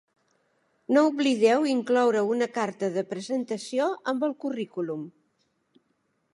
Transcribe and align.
No 0.95 1.03
oblideu 1.09 1.67
incloure 1.73 2.23
una 2.37 2.49
carta 2.57 2.91
de 2.97 3.05
presentació 3.13 3.93
amb 4.13 4.29
el 4.29 4.37
currículum. 4.47 5.05